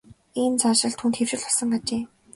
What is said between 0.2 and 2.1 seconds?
Ийм заншил түүнд хэвшил болсон ажээ.